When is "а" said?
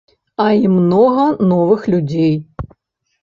0.43-0.45